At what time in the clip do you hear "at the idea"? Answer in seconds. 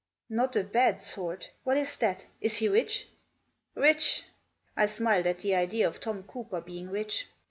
5.27-5.87